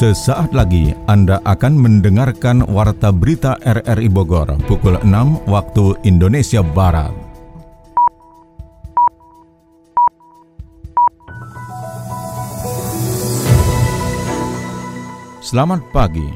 Sesaat 0.00 0.56
lagi 0.56 0.96
Anda 1.12 1.44
akan 1.44 1.76
mendengarkan 1.76 2.64
Warta 2.72 3.12
Berita 3.12 3.60
RRI 3.60 4.08
Bogor 4.08 4.48
pukul 4.64 4.96
6 4.96 5.44
waktu 5.44 5.92
Indonesia 6.08 6.64
Barat. 6.64 7.12
Selamat 15.44 15.84
pagi. 15.92 16.32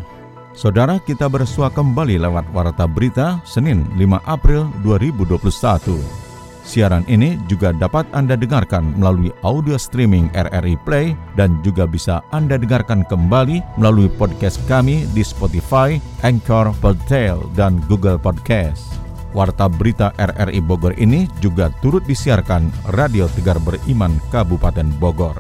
Saudara 0.53 1.01
kita 1.01 1.33
bersua 1.33 1.73
kembali 1.73 2.21
lewat 2.21 2.53
Warta 2.53 2.85
Berita 2.85 3.41
Senin 3.49 3.89
5 3.97 4.29
April 4.29 4.69
2021. 4.85 6.24
Siaran 6.65 7.05
ini 7.13 7.37
juga 7.45 7.77
dapat 7.77 8.09
Anda 8.17 8.41
dengarkan 8.41 8.97
melalui 8.97 9.29
audio 9.45 9.77
streaming 9.77 10.33
RRI 10.33 10.81
Play 10.89 11.13
dan 11.37 11.61
juga 11.61 11.85
bisa 11.85 12.25
Anda 12.33 12.57
dengarkan 12.57 13.05
kembali 13.05 13.61
melalui 13.77 14.09
podcast 14.09 14.57
kami 14.65 15.05
di 15.13 15.21
Spotify, 15.21 16.01
Anchor, 16.25 16.73
Podtail, 16.81 17.45
dan 17.53 17.85
Google 17.85 18.17
Podcast. 18.17 18.97
Warta 19.37 19.69
berita 19.69 20.17
RRI 20.17 20.65
Bogor 20.65 20.97
ini 20.97 21.29
juga 21.45 21.69
turut 21.85 22.07
disiarkan 22.09 22.73
Radio 22.97 23.29
Tegar 23.37 23.61
Beriman 23.61 24.17
Kabupaten 24.33 24.89
Bogor. 24.97 25.37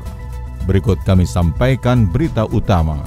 Berikut 0.68 1.00
kami 1.08 1.24
sampaikan 1.24 2.04
berita 2.04 2.44
utama. 2.44 3.00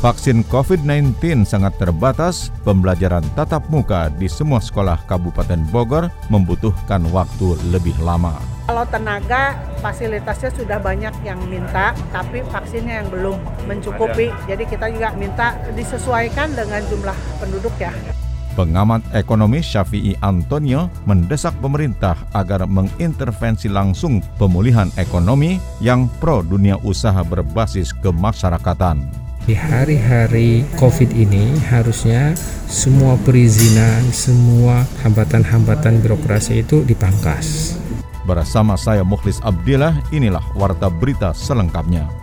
Vaksin 0.00 0.48
COVID-19 0.48 1.44
sangat 1.44 1.76
terbatas, 1.76 2.48
pembelajaran 2.64 3.20
tatap 3.36 3.68
muka 3.68 4.08
di 4.16 4.32
semua 4.32 4.56
sekolah 4.56 4.96
Kabupaten 5.04 5.60
Bogor 5.68 6.08
membutuhkan 6.32 7.04
waktu 7.12 7.60
lebih 7.68 7.92
lama. 8.00 8.40
Kalau 8.64 8.88
tenaga, 8.88 9.60
fasilitasnya 9.84 10.56
sudah 10.56 10.80
banyak 10.80 11.12
yang 11.20 11.36
minta, 11.52 11.92
tapi 12.16 12.40
vaksinnya 12.48 13.04
yang 13.04 13.12
belum 13.12 13.36
mencukupi. 13.68 14.32
Jadi 14.48 14.64
kita 14.64 14.88
juga 14.88 15.12
minta 15.20 15.52
disesuaikan 15.76 16.56
dengan 16.56 16.80
jumlah 16.88 17.18
penduduk 17.36 17.76
ya. 17.76 17.92
Pengamat 18.56 19.04
ekonomi 19.12 19.60
Syafi'i 19.60 20.16
Antonio 20.24 20.88
mendesak 21.04 21.52
pemerintah 21.60 22.16
agar 22.32 22.64
mengintervensi 22.64 23.68
langsung 23.68 24.24
pemulihan 24.40 24.88
ekonomi 24.96 25.60
yang 25.84 26.08
pro 26.24 26.40
dunia 26.40 26.80
usaha 26.80 27.20
berbasis 27.20 27.92
kemasyarakatan. 28.00 29.19
Di 29.48 29.56
hari-hari 29.56 30.68
COVID 30.76 31.16
ini 31.16 31.56
harusnya 31.72 32.36
semua 32.68 33.16
perizinan, 33.24 34.04
semua 34.12 34.84
hambatan-hambatan 35.00 36.04
birokrasi 36.04 36.60
itu 36.60 36.84
dipangkas. 36.84 37.80
Bersama 38.28 38.76
saya 38.76 39.00
Mukhlis 39.00 39.40
Abdillah, 39.40 39.96
inilah 40.12 40.44
Warta 40.52 40.92
Berita 40.92 41.32
selengkapnya. 41.32 42.19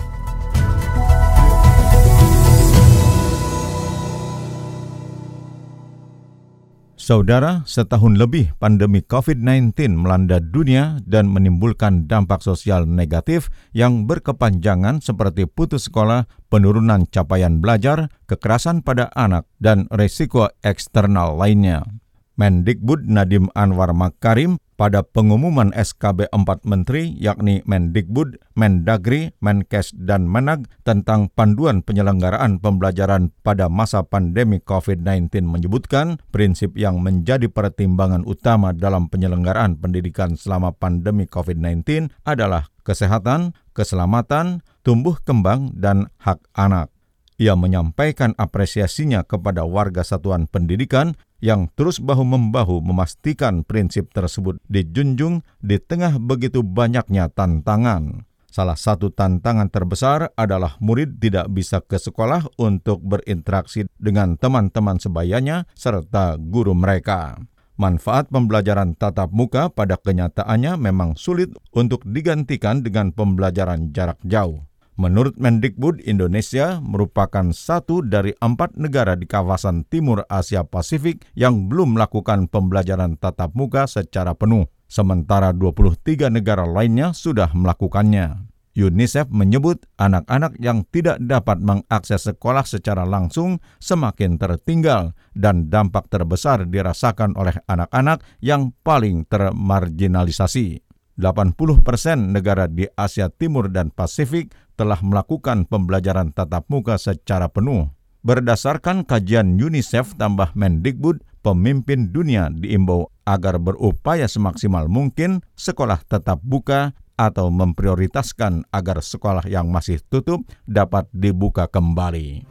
Saudara, 7.08 7.63
setahun 7.63 8.19
lebih 8.19 8.52
pandemi 8.59 9.00
COVID-19 9.00 9.95
melanda 9.95 10.44
dunia 10.44 11.00
dan 11.08 11.31
menimbulkan 11.31 12.03
dampak 12.03 12.44
sosial 12.44 12.83
negatif 12.83 13.47
yang 13.72 14.03
berkepanjangan 14.03 14.99
seperti 14.99 15.47
putus 15.47 15.88
sekolah, 15.88 16.27
penurunan 16.52 17.08
capaian 17.08 17.64
belajar, 17.64 18.11
kekerasan 18.27 18.83
pada 18.83 19.08
anak, 19.16 19.47
dan 19.64 19.88
risiko 19.88 20.52
eksternal 20.67 21.39
lainnya. 21.39 21.88
Mendikbud 22.36 23.08
Nadim 23.08 23.47
Anwar 23.55 23.95
Makarim 23.95 24.59
pada 24.78 25.02
pengumuman 25.02 25.73
SKB 25.73 26.30
4 26.30 26.64
Menteri 26.70 27.17
yakni 27.17 27.66
Mendikbud, 27.66 28.38
Mendagri, 28.53 29.33
Menkes, 29.42 29.92
dan 29.97 30.30
Menag 30.30 30.70
tentang 30.86 31.33
panduan 31.33 31.81
penyelenggaraan 31.81 32.61
pembelajaran 32.61 33.33
pada 33.42 33.67
masa 33.67 34.05
pandemi 34.05 34.61
COVID-19 34.61 35.43
menyebutkan 35.43 36.21
prinsip 36.30 36.77
yang 36.77 37.02
menjadi 37.02 37.49
pertimbangan 37.49 38.21
utama 38.23 38.71
dalam 38.71 39.10
penyelenggaraan 39.10 39.82
pendidikan 39.82 40.37
selama 40.37 40.71
pandemi 40.77 41.26
COVID-19 41.26 42.14
adalah 42.23 42.70
kesehatan, 42.86 43.58
keselamatan, 43.73 44.61
tumbuh 44.86 45.17
kembang, 45.20 45.73
dan 45.76 46.08
hak 46.21 46.39
anak. 46.54 46.93
Ia 47.37 47.54
menyampaikan 47.54 48.33
apresiasinya 48.33 49.21
kepada 49.21 49.61
warga 49.61 50.02
satuan 50.02 50.49
pendidikan 50.49 51.14
yang 51.43 51.70
terus 51.77 52.02
bahu-membahu 52.02 52.81
memastikan 52.81 53.61
prinsip 53.61 54.09
tersebut 54.14 54.58
dijunjung 54.67 55.45
di 55.61 55.77
tengah 55.77 56.17
begitu 56.17 56.65
banyaknya 56.65 57.30
tantangan. 57.30 58.25
Salah 58.48 58.80
satu 58.80 59.14
tantangan 59.14 59.70
terbesar 59.70 60.33
adalah 60.33 60.81
murid 60.81 61.21
tidak 61.21 61.45
bisa 61.53 61.77
ke 61.77 62.02
sekolah 62.02 62.48
untuk 62.58 63.05
berinteraksi 63.05 63.86
dengan 64.02 64.33
teman-teman 64.33 64.98
sebayanya 64.98 65.70
serta 65.77 66.42
guru 66.42 66.73
mereka. 66.73 67.37
Manfaat 67.77 68.33
pembelajaran 68.33 68.98
tatap 68.98 69.30
muka 69.30 69.69
pada 69.69 70.02
kenyataannya 70.02 70.81
memang 70.81 71.14
sulit 71.14 71.54
untuk 71.69 72.02
digantikan 72.02 72.81
dengan 72.81 73.14
pembelajaran 73.14 73.93
jarak 73.93 74.17
jauh. 74.25 74.65
Menurut 74.97 75.37
Mendikbud, 75.37 76.02
Indonesia 76.09 76.81
merupakan 76.81 77.53
satu 77.53 78.02
dari 78.02 78.33
empat 78.41 78.81
negara 78.81 79.13
di 79.13 79.30
kawasan 79.30 79.85
Timur 79.85 80.25
Asia 80.25 80.65
Pasifik 80.65 81.21
yang 81.37 81.69
belum 81.69 81.93
melakukan 81.93 82.49
pembelajaran 82.49 83.13
tatap 83.21 83.53
muka 83.53 83.86
secara 83.86 84.33
penuh, 84.33 84.65
sementara 84.89 85.53
23 85.53 86.33
negara 86.33 86.65
lainnya 86.65 87.13
sudah 87.13 87.53
melakukannya. 87.53 88.49
UNICEF 88.73 89.30
menyebut 89.30 89.86
anak-anak 90.02 90.57
yang 90.57 90.81
tidak 90.89 91.21
dapat 91.21 91.61
mengakses 91.61 92.25
sekolah 92.30 92.65
secara 92.65 93.05
langsung 93.05 93.61
semakin 93.77 94.41
tertinggal 94.41 95.13
dan 95.37 95.69
dampak 95.69 96.09
terbesar 96.09 96.65
dirasakan 96.65 97.37
oleh 97.37 97.53
anak-anak 97.69 98.25
yang 98.41 98.73
paling 98.81 99.30
termarginalisasi. 99.30 100.81
80 101.17 101.81
persen 101.81 102.30
negara 102.30 102.69
di 102.69 102.86
Asia 102.93 103.33
Timur 103.33 103.73
dan 103.73 103.89
Pasifik 103.89 104.53
telah 104.77 105.02
melakukan 105.02 105.65
pembelajaran 105.65 106.32
tatap 106.32 106.70
muka 106.70 106.95
secara 107.02 107.49
penuh. 107.49 107.89
Berdasarkan 108.21 109.04
kajian 109.04 109.58
UNICEF 109.58 110.15
tambah 110.15 110.54
Mendikbud, 110.54 111.26
pemimpin 111.42 112.14
dunia 112.14 112.54
diimbau 112.54 113.10
agar 113.26 113.58
berupaya 113.58 114.30
semaksimal 114.30 114.86
mungkin 114.87 115.43
sekolah 115.58 116.05
tetap 116.05 116.39
buka 116.45 116.93
atau 117.17 117.49
memprioritaskan 117.49 118.70
agar 118.70 119.02
sekolah 119.02 119.49
yang 119.49 119.73
masih 119.73 119.98
tutup 120.05 120.45
dapat 120.70 121.10
dibuka 121.10 121.66
kembali. 121.66 122.45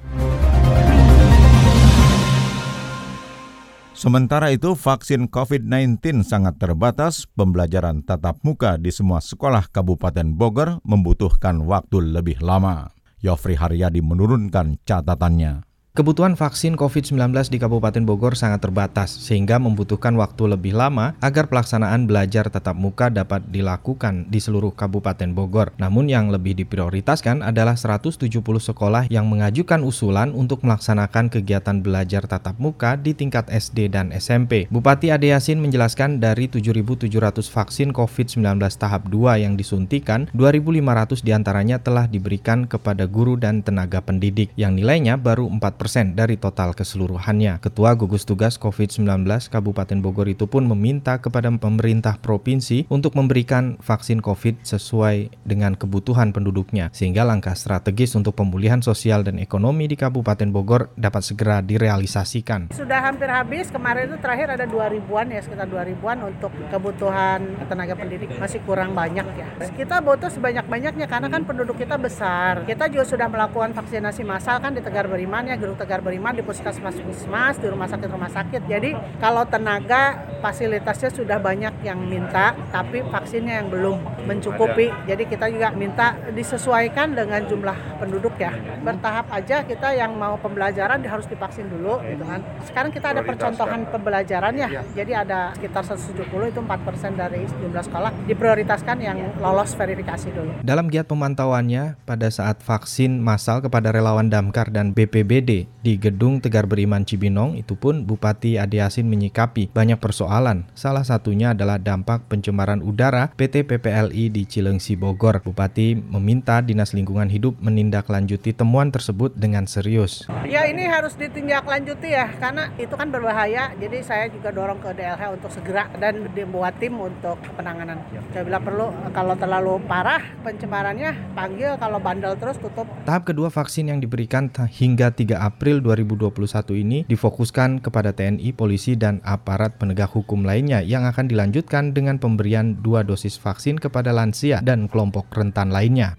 Sementara 3.97 4.53
itu, 4.53 4.77
vaksin 4.77 5.27
COVID-19 5.33 6.21
sangat 6.21 6.61
terbatas. 6.61 7.25
Pembelajaran 7.33 8.05
tatap 8.05 8.39
muka 8.45 8.77
di 8.77 8.93
semua 8.93 9.25
sekolah 9.25 9.73
Kabupaten 9.73 10.37
Bogor 10.37 10.85
membutuhkan 10.85 11.65
waktu 11.65 12.15
lebih 12.15 12.45
lama. 12.45 12.93
Yofri 13.25 13.57
Haryadi 13.59 14.05
menurunkan 14.05 14.79
catatannya. 14.85 15.66
Kebutuhan 15.97 16.37
vaksin 16.37 16.77
COVID-19 16.77 17.17
di 17.49 17.57
Kabupaten 17.57 18.05
Bogor 18.05 18.37
sangat 18.37 18.69
terbatas, 18.69 19.09
sehingga 19.09 19.57
membutuhkan 19.57 20.13
waktu 20.21 20.45
lebih 20.45 20.77
lama 20.77 21.17
agar 21.25 21.49
pelaksanaan 21.49 22.05
belajar 22.05 22.53
tatap 22.53 22.77
muka 22.77 23.09
dapat 23.09 23.41
dilakukan 23.49 24.29
di 24.29 24.37
seluruh 24.37 24.77
Kabupaten 24.77 25.33
Bogor. 25.33 25.73
Namun 25.81 26.13
yang 26.13 26.29
lebih 26.29 26.53
diprioritaskan 26.53 27.41
adalah 27.41 27.81
170 27.81 28.29
sekolah 28.61 29.09
yang 29.09 29.25
mengajukan 29.25 29.81
usulan 29.81 30.37
untuk 30.37 30.69
melaksanakan 30.69 31.33
kegiatan 31.33 31.81
belajar 31.81 32.29
tatap 32.29 32.61
muka 32.61 33.01
di 33.01 33.17
tingkat 33.17 33.49
SD 33.49 33.89
dan 33.89 34.13
SMP. 34.13 34.69
Bupati 34.69 35.09
Ade 35.09 35.33
Yasin 35.33 35.65
menjelaskan 35.65 36.21
dari 36.21 36.45
7.700 36.45 37.09
vaksin 37.49 37.97
COVID-19 37.97 38.45
tahap 38.77 39.09
2 39.09 39.49
yang 39.49 39.57
disuntikan, 39.57 40.29
2.500 40.37 41.25
di 41.25 41.33
antaranya 41.33 41.81
telah 41.81 42.05
diberikan 42.05 42.69
kepada 42.69 43.09
guru 43.09 43.41
dan 43.41 43.65
tenaga 43.65 44.05
pendidik, 44.05 44.53
yang 44.61 44.77
nilainya 44.77 45.17
baru 45.17 45.49
4 45.49 45.65
persen 45.65 45.86
dari 45.95 46.35
total 46.35 46.75
keseluruhannya. 46.75 47.63
Ketua 47.63 47.95
Gugus 47.95 48.27
Tugas 48.27 48.59
COVID-19 48.59 49.07
Kabupaten 49.49 49.99
Bogor 50.03 50.27
itu 50.27 50.51
pun 50.51 50.67
meminta 50.67 51.23
kepada 51.23 51.47
pemerintah 51.55 52.19
provinsi 52.19 52.91
untuk 52.91 53.15
memberikan 53.15 53.79
vaksin 53.79 54.19
COVID 54.19 54.67
sesuai 54.67 55.47
dengan 55.47 55.79
kebutuhan 55.79 56.35
penduduknya, 56.35 56.91
sehingga 56.91 57.23
langkah 57.23 57.55
strategis 57.55 58.19
untuk 58.19 58.35
pemulihan 58.35 58.83
sosial 58.83 59.23
dan 59.23 59.39
ekonomi 59.39 59.87
di 59.87 59.95
Kabupaten 59.95 60.51
Bogor 60.51 60.91
dapat 60.99 61.23
segera 61.23 61.63
direalisasikan. 61.63 62.75
Sudah 62.75 63.07
hampir 63.07 63.31
habis, 63.31 63.71
kemarin 63.71 64.11
itu 64.11 64.19
terakhir 64.19 64.59
ada 64.59 64.67
2 64.67 64.75
ribuan 64.91 65.31
ya, 65.31 65.39
sekitar 65.39 65.71
2 65.71 65.91
ribuan 65.95 66.19
untuk 66.27 66.51
kebutuhan 66.69 67.63
tenaga 67.71 67.95
pendidik, 67.95 68.35
masih 68.43 68.59
kurang 68.67 68.93
banyak 68.97 69.27
ya. 69.39 69.47
Kita 69.71 70.03
butuh 70.03 70.33
sebanyak-banyaknya 70.33 71.07
karena 71.07 71.29
kan 71.31 71.47
penduduk 71.47 71.79
kita 71.79 71.95
besar. 71.95 72.67
Kita 72.67 72.91
juga 72.91 73.05
sudah 73.07 73.29
melakukan 73.31 73.71
vaksinasi 73.77 74.27
massal 74.27 74.59
kan 74.59 74.75
di 74.75 74.83
Tegar 74.83 75.07
Beriman 75.07 75.47
ya, 75.47 75.55
Tegar 75.77 76.01
Beriman, 76.01 76.33
di 76.33 76.43
puskesmas-puskesmas, 76.43 77.61
di 77.61 77.69
rumah 77.69 77.87
sakit-rumah 77.87 78.33
sakit. 78.33 78.65
Jadi 78.65 78.97
kalau 79.21 79.45
tenaga 79.45 80.27
fasilitasnya 80.41 81.13
sudah 81.13 81.39
banyak 81.41 81.85
yang 81.85 82.01
minta, 82.01 82.57
tapi 82.73 83.05
vaksinnya 83.07 83.63
yang 83.63 83.69
belum 83.69 83.97
mencukupi. 84.27 84.91
Jadi 85.07 85.23
kita 85.29 85.47
juga 85.53 85.73
minta 85.73 86.17
disesuaikan 86.33 87.13
dengan 87.13 87.45
jumlah 87.45 88.01
penduduk 88.01 88.37
ya. 88.37 88.53
Bertahap 88.83 89.31
aja 89.33 89.65
kita 89.65 89.93
yang 89.97 90.17
mau 90.17 90.37
pembelajaran 90.41 91.01
harus 91.07 91.27
divaksin 91.29 91.69
dulu 91.71 92.03
gitu 92.05 92.25
kan. 92.27 92.41
Sekarang 92.67 92.91
kita 92.93 93.17
ada 93.17 93.23
percontohan 93.25 93.89
pembelajaran 93.89 94.53
ya. 94.57 94.69
Jadi 94.93 95.13
ada 95.17 95.57
sekitar 95.57 95.85
170 95.87 96.53
itu 96.53 96.61
4% 96.61 97.15
dari 97.17 97.43
jumlah 97.49 97.85
sekolah 97.87 98.11
diprioritaskan 98.29 98.97
yang 99.01 99.19
lolos 99.41 99.73
verifikasi 99.73 100.29
dulu. 100.33 100.53
Dalam 100.61 100.93
giat 100.93 101.09
pemantauannya 101.09 101.97
pada 102.05 102.29
saat 102.29 102.61
vaksin 102.61 103.19
massal 103.23 103.65
kepada 103.65 103.89
relawan 103.95 104.29
Damkar 104.29 104.69
dan 104.69 104.93
BPBD 104.93 105.56
di 105.81 105.97
Gedung 105.97 106.45
Tegar 106.45 106.69
Beriman 106.69 107.09
Cibinong 107.09 107.57
itu 107.57 107.79
pun 107.79 108.05
Bupati 108.05 108.61
Ade 108.61 108.85
Yasin 108.85 109.09
menyikapi 109.09 109.73
banyak 109.73 109.97
persoalan. 109.97 110.69
Salah 110.77 111.07
satunya 111.07 111.57
adalah 111.57 111.81
dampak 111.81 112.29
pencemaran 112.29 112.85
udara 112.85 113.33
PT 113.33 113.65
PPLI 113.65 114.29
di 114.29 114.43
Cilengsi 114.45 114.99
Bogor. 114.99 115.41
Bupati 115.41 115.95
meminta 115.95 116.59
Dinas 116.59 116.93
Lingkungan 116.93 117.31
Hidup 117.31 117.57
menindaklanjuti 117.63 118.53
temuan 118.53 118.91
tersebut 118.91 119.33
dengan 119.39 119.71
serius. 119.71 120.27
Ya 120.43 120.67
ini 120.67 120.85
harus 120.91 121.15
ditindaklanjuti 121.15 122.11
ya 122.11 122.35
karena 122.37 122.75
itu 122.77 122.93
kan 122.99 123.09
berbahaya. 123.15 123.71
Jadi 123.79 124.03
saya 124.03 124.27
juga 124.27 124.51
dorong 124.51 124.83
ke 124.83 124.91
DLH 124.91 125.23
untuk 125.39 125.55
segera 125.55 125.87
dan 126.03 126.27
dibuat 126.35 126.83
tim 126.83 126.99
untuk 126.99 127.39
penanganan. 127.55 128.03
Saya 128.35 128.43
bilang 128.43 128.67
perlu 128.67 128.91
kalau 129.15 129.39
terlalu 129.39 129.79
parah 129.87 130.21
pencemarannya 130.43 131.15
panggil 131.39 131.79
kalau 131.79 132.03
bandel 132.03 132.35
terus 132.35 132.59
tutup. 132.59 132.91
Tahap 133.07 133.23
kedua 133.23 133.55
vaksin 133.55 133.95
yang 133.95 134.03
diberikan 134.03 134.51
hingga 134.51 135.15
3 135.15 135.46
April 135.47 135.79
2021 135.79 136.83
ini 136.83 136.99
difokuskan 137.07 137.79
kepada 137.79 138.11
TNI, 138.11 138.51
polisi, 138.51 138.99
dan 138.99 139.23
aparat 139.23 139.79
penegak 139.79 140.11
hukum 140.11 140.43
lainnya 140.43 140.83
yang 140.83 141.07
akan 141.07 141.31
dilanjutkan 141.31 141.95
dengan 141.95 142.19
pemberian 142.19 142.83
dua 142.83 143.07
dosis 143.07 143.39
vaksin 143.39 143.79
kepada 143.79 144.11
lansia 144.11 144.59
dan 144.67 144.91
kelompok 144.91 145.31
rentan 145.31 145.71
lainnya. 145.71 146.19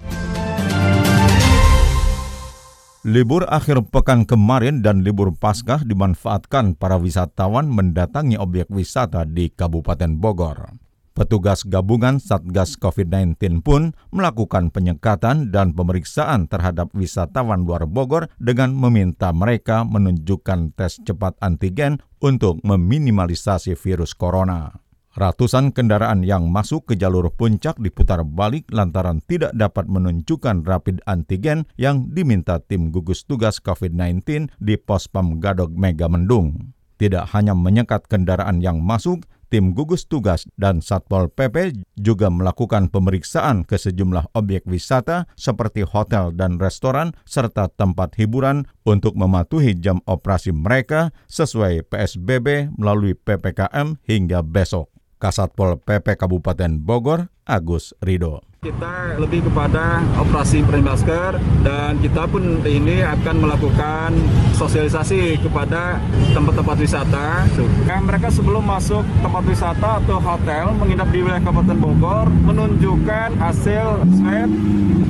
Libur 3.08 3.48
akhir 3.48 3.88
pekan 3.88 4.28
kemarin 4.28 4.84
dan 4.84 5.00
libur 5.00 5.32
Paskah 5.32 5.84
dimanfaatkan 5.84 6.76
para 6.76 7.00
wisatawan 7.00 7.68
mendatangi 7.72 8.36
objek 8.36 8.68
wisata 8.68 9.24
di 9.24 9.48
Kabupaten 9.48 10.20
Bogor. 10.20 10.87
Petugas 11.18 11.66
gabungan 11.66 12.22
Satgas 12.22 12.78
COVID-19 12.78 13.66
pun 13.66 13.98
melakukan 14.14 14.70
penyekatan 14.70 15.50
dan 15.50 15.74
pemeriksaan 15.74 16.46
terhadap 16.46 16.94
wisatawan 16.94 17.66
luar 17.66 17.90
Bogor 17.90 18.30
dengan 18.38 18.78
meminta 18.78 19.34
mereka 19.34 19.82
menunjukkan 19.82 20.78
tes 20.78 21.02
cepat 21.02 21.34
antigen 21.42 22.06
untuk 22.22 22.62
meminimalisasi 22.62 23.74
virus 23.74 24.14
corona. 24.14 24.78
Ratusan 25.18 25.74
kendaraan 25.74 26.22
yang 26.22 26.54
masuk 26.54 26.94
ke 26.94 26.94
jalur 26.94 27.34
puncak 27.34 27.82
diputar 27.82 28.22
balik 28.22 28.70
lantaran 28.70 29.18
tidak 29.26 29.58
dapat 29.58 29.90
menunjukkan 29.90 30.70
rapid 30.70 31.02
antigen 31.10 31.66
yang 31.82 32.14
diminta 32.14 32.62
tim 32.62 32.94
gugus 32.94 33.26
tugas 33.26 33.58
COVID-19 33.58 34.54
di 34.62 34.78
pos 34.78 35.10
Pam 35.10 35.42
Gadog 35.42 35.74
Mega 35.74 36.06
Mendung. 36.06 36.78
Tidak 37.02 37.30
hanya 37.34 37.58
menyekat 37.58 38.06
kendaraan 38.06 38.62
yang 38.62 38.82
masuk, 38.82 39.26
tim 39.48 39.72
gugus 39.72 40.08
tugas 40.08 40.44
dan 40.60 40.84
Satpol 40.84 41.32
PP 41.32 41.84
juga 42.00 42.28
melakukan 42.28 42.92
pemeriksaan 42.92 43.64
ke 43.64 43.80
sejumlah 43.80 44.32
objek 44.36 44.68
wisata 44.68 45.28
seperti 45.40 45.88
hotel 45.88 46.36
dan 46.36 46.60
restoran 46.60 47.16
serta 47.24 47.72
tempat 47.72 48.16
hiburan 48.20 48.68
untuk 48.84 49.16
mematuhi 49.16 49.76
jam 49.76 50.04
operasi 50.06 50.52
mereka 50.52 51.16
sesuai 51.32 51.88
PSBB 51.88 52.76
melalui 52.76 53.16
PPKM 53.16 54.00
hingga 54.04 54.44
besok. 54.44 54.92
Kasatpol 55.18 55.82
PP 55.82 56.14
Kabupaten 56.14 56.78
Bogor, 56.78 57.34
Agus 57.48 57.96
Rido. 58.04 58.44
Kita 58.60 59.16
lebih 59.16 59.48
kepada 59.48 60.04
operasi 60.20 60.60
masker 60.66 61.40
dan 61.64 61.96
kita 62.04 62.28
pun 62.28 62.60
ini 62.68 63.00
akan 63.00 63.48
melakukan 63.48 64.12
sosialisasi 64.60 65.40
kepada 65.40 66.04
tempat-tempat 66.36 66.76
wisata. 66.76 67.48
Yang 67.88 68.02
mereka 68.04 68.28
sebelum 68.28 68.68
masuk 68.68 69.08
tempat 69.24 69.44
wisata 69.48 70.04
atau 70.04 70.20
hotel 70.20 70.76
menginap 70.76 71.08
di 71.14 71.24
wilayah 71.24 71.40
Kabupaten 71.46 71.78
Bogor 71.80 72.28
menunjukkan 72.50 73.40
hasil 73.40 74.04
swab, 74.20 74.50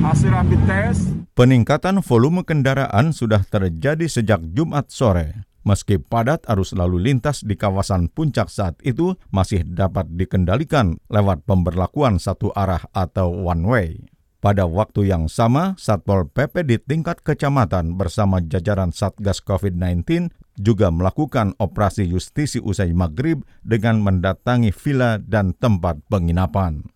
hasil 0.06 0.30
rapid 0.30 0.60
test. 0.68 1.02
Peningkatan 1.32 2.02
volume 2.04 2.44
kendaraan 2.44 3.14
sudah 3.14 3.42
terjadi 3.46 4.06
sejak 4.06 4.44
Jumat 4.54 4.90
sore. 4.92 5.47
Meski 5.66 5.98
padat 5.98 6.46
arus 6.46 6.70
lalu 6.76 7.10
lintas 7.10 7.42
di 7.42 7.58
kawasan 7.58 8.08
puncak 8.12 8.46
saat 8.48 8.78
itu 8.86 9.18
masih 9.34 9.66
dapat 9.66 10.06
dikendalikan 10.14 10.98
lewat 11.10 11.42
pemberlakuan 11.44 12.22
satu 12.22 12.54
arah 12.54 12.86
atau 12.94 13.30
one 13.32 13.64
way. 13.66 13.90
Pada 14.38 14.70
waktu 14.70 15.10
yang 15.10 15.26
sama, 15.26 15.74
Satpol 15.74 16.30
PP 16.30 16.62
di 16.62 16.78
tingkat 16.78 17.26
kecamatan 17.26 17.98
bersama 17.98 18.38
jajaran 18.38 18.94
Satgas 18.94 19.42
COVID-19 19.42 20.30
juga 20.54 20.94
melakukan 20.94 21.58
operasi 21.58 22.06
justisi 22.06 22.62
usai 22.62 22.94
maghrib 22.94 23.42
dengan 23.66 23.98
mendatangi 23.98 24.70
villa 24.70 25.18
dan 25.18 25.58
tempat 25.58 25.98
penginapan. 26.06 26.86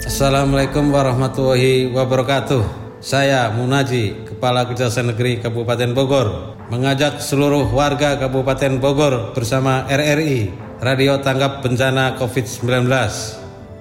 Assalamualaikum 0.00 0.88
warahmatullahi 0.88 1.92
wabarakatuh. 1.92 2.85
Saya 2.96 3.52
Munaji, 3.52 4.24
Kepala 4.24 4.64
Kejaksaan 4.64 5.12
Negeri 5.12 5.36
Kabupaten 5.44 5.92
Bogor, 5.92 6.56
mengajak 6.72 7.20
seluruh 7.20 7.68
warga 7.68 8.16
Kabupaten 8.16 8.80
Bogor 8.80 9.36
bersama 9.36 9.84
RRI 9.84 10.48
Radio 10.80 11.20
Tanggap 11.20 11.60
Bencana 11.60 12.16
COVID-19 12.16 12.88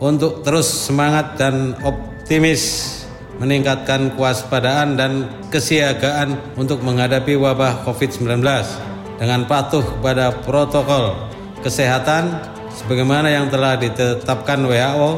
untuk 0.04 0.44
terus 0.44 0.68
semangat 0.68 1.40
dan 1.40 1.80
optimis 1.88 2.92
meningkatkan 3.40 4.20
kewaspadaan 4.20 5.00
dan 5.00 5.32
kesiagaan 5.48 6.36
untuk 6.60 6.84
menghadapi 6.84 7.40
wabah 7.40 7.88
COVID-19 7.88 8.44
dengan 9.16 9.48
patuh 9.48 9.96
kepada 9.96 10.44
protokol 10.44 11.16
kesehatan 11.64 12.36
sebagaimana 12.68 13.32
yang 13.32 13.48
telah 13.48 13.80
ditetapkan 13.80 14.60
WHO 14.68 15.12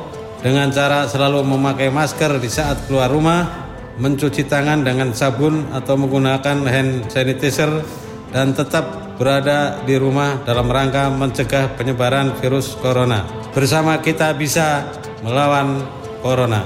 dengan 0.45 0.69
cara 0.69 1.09
selalu 1.09 1.41
memakai 1.41 1.89
masker 1.89 2.37
di 2.37 2.45
saat 2.45 2.85
keluar 2.85 3.09
rumah 3.09 3.66
mencuci 3.97 4.45
tangan 4.45 4.85
dengan 4.85 5.13
sabun 5.13 5.65
atau 5.73 5.97
menggunakan 5.97 6.65
hand 6.69 7.09
sanitizer 7.09 7.81
dan 8.29 8.53
tetap 8.53 9.17
berada 9.17 9.81
di 9.83 9.97
rumah 9.97 10.37
dalam 10.45 10.69
rangka 10.69 11.09
mencegah 11.09 11.73
penyebaran 11.73 12.37
virus 12.37 12.77
corona. 12.77 13.25
Bersama 13.51 13.97
kita 13.97 14.37
bisa 14.37 14.85
melawan 15.25 15.81
corona. 16.21 16.61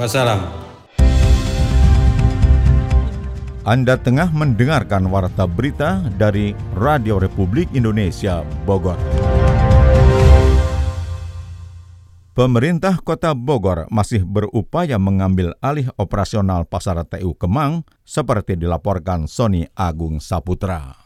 Wassalam. 0.00 0.40
Anda 3.60 4.00
tengah 4.00 4.32
mendengarkan 4.32 5.04
warta 5.12 5.44
berita 5.44 6.00
dari 6.16 6.56
Radio 6.72 7.20
Republik 7.20 7.68
Indonesia 7.76 8.40
Bogor. 8.64 9.29
Pemerintah 12.40 12.96
Kota 13.04 13.36
Bogor 13.36 13.84
masih 13.92 14.24
berupaya 14.24 14.96
mengambil 14.96 15.52
alih 15.60 15.92
operasional 16.00 16.64
Pasar 16.64 16.96
TU 17.04 17.36
Kemang 17.36 17.84
seperti 18.00 18.56
dilaporkan 18.56 19.28
Sony 19.28 19.68
Agung 19.76 20.24
Saputra. 20.24 20.99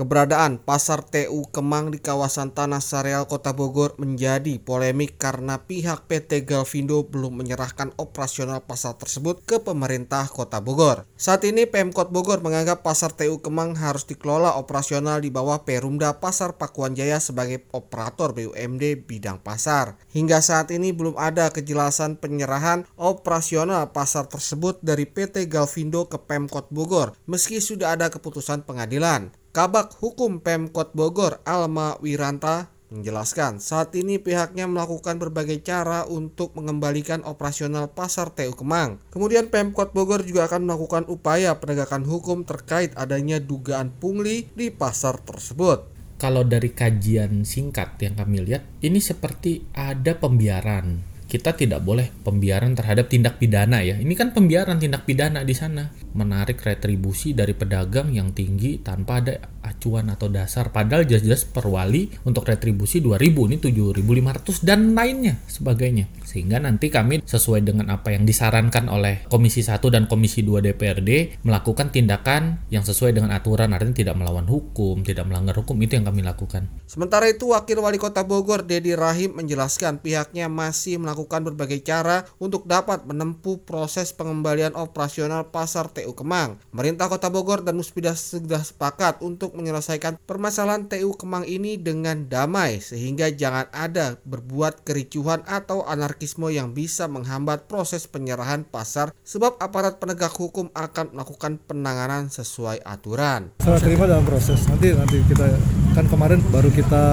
Keberadaan 0.00 0.64
Pasar 0.64 1.04
TU 1.04 1.44
Kemang 1.52 1.92
di 1.92 2.00
kawasan 2.00 2.56
Tanah 2.56 2.80
Sareal 2.80 3.28
Kota 3.28 3.52
Bogor 3.52 4.00
menjadi 4.00 4.56
polemik 4.56 5.20
karena 5.20 5.60
pihak 5.60 6.08
PT 6.08 6.48
Galvindo 6.48 7.04
belum 7.04 7.36
menyerahkan 7.36 7.92
operasional 8.00 8.64
pasar 8.64 8.96
tersebut 8.96 9.44
ke 9.44 9.60
pemerintah 9.60 10.24
Kota 10.32 10.64
Bogor. 10.64 11.04
Saat 11.20 11.44
ini 11.44 11.68
Pemkot 11.68 12.08
Bogor 12.08 12.40
menganggap 12.40 12.80
Pasar 12.80 13.12
TU 13.12 13.44
Kemang 13.44 13.76
harus 13.76 14.08
dikelola 14.08 14.56
operasional 14.56 15.20
di 15.20 15.28
bawah 15.28 15.68
Perumda 15.68 16.16
Pasar 16.16 16.56
Pakuan 16.56 16.96
Jaya 16.96 17.20
sebagai 17.20 17.68
operator 17.76 18.32
BUMD 18.32 19.04
bidang 19.04 19.44
pasar. 19.44 20.00
Hingga 20.16 20.40
saat 20.40 20.72
ini 20.72 20.96
belum 20.96 21.20
ada 21.20 21.52
kejelasan 21.52 22.16
penyerahan 22.16 22.88
operasional 22.96 23.92
pasar 23.92 24.32
tersebut 24.32 24.80
dari 24.80 25.04
PT 25.04 25.44
Galvindo 25.52 26.08
ke 26.08 26.16
Pemkot 26.16 26.72
Bogor 26.72 27.12
meski 27.28 27.60
sudah 27.60 28.00
ada 28.00 28.08
keputusan 28.08 28.64
pengadilan. 28.64 29.36
Kabak 29.50 29.98
Hukum 29.98 30.38
Pemkot 30.38 30.94
Bogor 30.94 31.42
Alma 31.42 31.98
Wiranta 31.98 32.70
menjelaskan 32.94 33.58
saat 33.58 33.90
ini 33.98 34.22
pihaknya 34.22 34.70
melakukan 34.70 35.18
berbagai 35.18 35.58
cara 35.66 36.06
untuk 36.06 36.54
mengembalikan 36.54 37.26
operasional 37.26 37.90
pasar 37.90 38.30
TU 38.30 38.54
Kemang. 38.54 39.02
Kemudian 39.10 39.50
Pemkot 39.50 39.90
Bogor 39.90 40.22
juga 40.22 40.46
akan 40.46 40.70
melakukan 40.70 41.02
upaya 41.10 41.58
penegakan 41.58 42.06
hukum 42.06 42.46
terkait 42.46 42.94
adanya 42.94 43.42
dugaan 43.42 43.90
pungli 43.90 44.46
di 44.54 44.70
pasar 44.70 45.18
tersebut. 45.18 45.82
Kalau 46.22 46.46
dari 46.46 46.70
kajian 46.70 47.42
singkat 47.42 47.98
yang 48.06 48.14
kami 48.22 48.46
lihat, 48.46 48.62
ini 48.86 49.02
seperti 49.02 49.66
ada 49.74 50.14
pembiaran 50.14 51.10
kita 51.30 51.54
tidak 51.54 51.86
boleh 51.86 52.10
pembiaran 52.26 52.74
terhadap 52.74 53.06
tindak 53.06 53.38
pidana 53.38 53.86
ya. 53.86 53.94
Ini 53.94 54.10
kan 54.18 54.34
pembiaran 54.34 54.82
tindak 54.82 55.06
pidana 55.06 55.46
di 55.46 55.54
sana. 55.54 55.86
Menarik 56.18 56.58
retribusi 56.58 57.30
dari 57.30 57.54
pedagang 57.54 58.10
yang 58.10 58.34
tinggi 58.34 58.82
tanpa 58.82 59.22
ada 59.22 59.38
acuan 59.70 60.10
atau 60.10 60.26
dasar. 60.26 60.74
Padahal 60.74 61.06
jelas-jelas 61.06 61.46
perwali 61.46 62.10
untuk 62.26 62.50
retribusi 62.50 62.98
2000 62.98 63.46
ini 63.46 63.56
7500 63.62 64.66
dan 64.66 64.92
lainnya 64.98 65.38
sebagainya. 65.46 66.10
Sehingga 66.26 66.58
nanti 66.58 66.90
kami 66.90 67.22
sesuai 67.22 67.62
dengan 67.62 67.90
apa 67.94 68.14
yang 68.14 68.26
disarankan 68.26 68.90
oleh 68.90 69.26
Komisi 69.30 69.62
1 69.62 69.78
dan 69.90 70.06
Komisi 70.10 70.42
2 70.46 70.62
DPRD 70.62 71.42
melakukan 71.46 71.90
tindakan 71.90 72.66
yang 72.70 72.82
sesuai 72.86 73.14
dengan 73.14 73.34
aturan 73.34 73.74
artinya 73.74 73.96
tidak 73.96 74.14
melawan 74.18 74.46
hukum, 74.46 75.02
tidak 75.02 75.26
melanggar 75.26 75.58
hukum 75.58 75.74
itu 75.82 75.98
yang 75.98 76.06
kami 76.06 76.22
lakukan. 76.22 76.70
Sementara 76.86 77.26
itu 77.30 77.50
Wakil 77.50 77.82
Wali 77.82 77.98
Kota 77.98 78.22
Bogor 78.26 78.62
Dedi 78.62 78.94
Rahim 78.94 79.38
menjelaskan 79.38 80.02
pihaknya 80.02 80.46
masih 80.46 80.98
melakukan 81.02 81.46
berbagai 81.46 81.82
cara 81.82 82.26
untuk 82.38 82.66
dapat 82.66 83.06
menempuh 83.06 83.62
proses 83.62 84.14
pengembalian 84.14 84.74
operasional 84.74 85.50
pasar 85.50 85.90
TU 85.90 86.14
Kemang. 86.14 86.62
Pemerintah 86.70 87.10
Kota 87.10 87.28
Bogor 87.30 87.62
dan 87.66 87.78
Muspida 87.78 88.14
sudah 88.14 88.62
sepakat 88.62 89.22
untuk 89.22 89.54
menyelesaikan 89.60 90.16
permasalahan 90.24 90.88
TU 90.88 91.12
Kemang 91.12 91.44
ini 91.44 91.76
dengan 91.76 92.24
damai 92.26 92.80
sehingga 92.80 93.28
jangan 93.28 93.68
ada 93.70 94.16
berbuat 94.24 94.88
kericuhan 94.88 95.44
atau 95.44 95.84
anarkisme 95.84 96.48
yang 96.48 96.72
bisa 96.72 97.04
menghambat 97.06 97.68
proses 97.68 98.08
penyerahan 98.08 98.64
pasar 98.64 99.12
sebab 99.20 99.60
aparat 99.60 100.00
penegak 100.00 100.32
hukum 100.32 100.72
akan 100.72 101.12
melakukan 101.12 101.60
penanganan 101.68 102.32
sesuai 102.32 102.80
aturan. 102.82 103.52
Saya 103.60 103.76
terima 103.76 104.08
dalam 104.08 104.24
proses. 104.24 104.64
Nanti 104.66 104.96
nanti 104.96 105.20
kita 105.28 105.46
kan 105.92 106.08
kemarin 106.08 106.40
baru 106.48 106.72
kita 106.72 107.04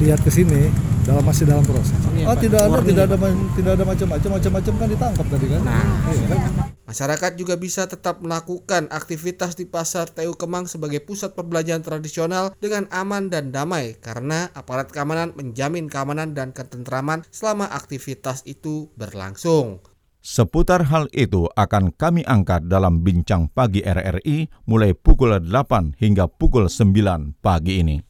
lihat 0.00 0.24
ke 0.24 0.32
sini 0.32 0.72
dalam 1.10 1.24
masih 1.26 1.44
dalam 1.50 1.66
proses. 1.66 1.98
Oh 2.22 2.36
tidak 2.38 2.70
ada 2.70 2.78
tidak 2.86 3.04
ada 3.10 3.16
tidak 3.58 3.72
ada 3.74 3.84
macam-macam 3.84 4.30
macam-macam 4.38 4.72
kan 4.78 4.88
ditangkap 4.94 5.26
tadi 5.26 5.46
kan. 5.50 5.60
Nah. 5.66 5.86
Iya, 6.06 6.24
kan? 6.30 6.40
Masyarakat 6.90 7.32
juga 7.38 7.54
bisa 7.54 7.86
tetap 7.86 8.18
melakukan 8.18 8.90
aktivitas 8.90 9.54
di 9.54 9.66
Pasar 9.66 10.10
TU 10.10 10.34
Kemang 10.34 10.66
sebagai 10.66 10.98
pusat 11.02 11.38
perbelanjaan 11.38 11.86
tradisional 11.86 12.50
dengan 12.58 12.90
aman 12.90 13.30
dan 13.30 13.54
damai 13.54 13.94
karena 13.98 14.50
aparat 14.58 14.90
keamanan 14.90 15.30
menjamin 15.34 15.86
keamanan 15.86 16.34
dan 16.34 16.50
ketentraman 16.50 17.26
selama 17.30 17.70
aktivitas 17.70 18.42
itu 18.46 18.90
berlangsung. 18.98 19.82
Seputar 20.20 20.84
hal 20.92 21.08
itu 21.16 21.48
akan 21.56 21.96
kami 21.96 22.20
angkat 22.28 22.68
dalam 22.68 23.00
Bincang 23.00 23.48
Pagi 23.48 23.80
RRI 23.80 24.52
mulai 24.68 24.92
pukul 24.92 25.32
8 25.40 25.96
hingga 25.96 26.28
pukul 26.28 26.68
9 26.68 27.40
pagi 27.40 27.80
ini. 27.80 28.09